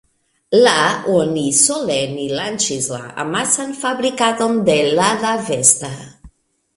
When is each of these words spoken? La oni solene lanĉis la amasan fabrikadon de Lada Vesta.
La 0.67 0.71
oni 1.15 1.41
solene 1.57 2.23
lanĉis 2.39 2.87
la 2.93 3.01
amasan 3.23 3.75
fabrikadon 3.83 4.57
de 4.71 4.79
Lada 5.01 5.35
Vesta. 5.51 5.91